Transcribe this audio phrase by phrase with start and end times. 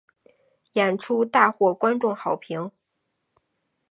[0.73, 2.71] 演出大获观众好评。